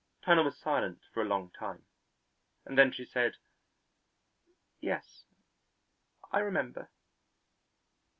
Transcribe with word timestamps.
Turner 0.25 0.41
was 0.41 0.57
silent 0.57 1.03
for 1.13 1.21
a 1.21 1.27
long 1.27 1.51
time, 1.51 1.85
and 2.65 2.75
then 2.75 2.91
she 2.91 3.05
said: 3.05 3.35
"Yes, 4.79 5.25
I 6.31 6.39
remember." 6.39 6.89